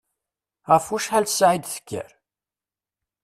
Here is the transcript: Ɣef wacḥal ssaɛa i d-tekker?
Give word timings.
Ɣef 0.71 0.85
wacḥal 0.89 1.25
ssaɛa 1.29 1.55
i 1.55 1.59
d-tekker? 1.63 2.09